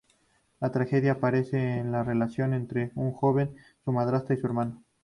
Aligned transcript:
La 0.61 0.71
tragedia 0.71 1.11
aparece 1.11 1.77
en 1.77 1.91
la 1.91 2.01
relación 2.03 2.55
entre 2.55 2.91
un 2.95 3.11
joven, 3.11 3.55
su 3.85 3.91
madrastra 3.91 4.33
y 4.33 4.39
su 4.39 4.47
hermano. 4.47 4.83